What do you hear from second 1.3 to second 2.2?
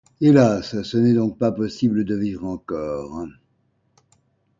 pas possible de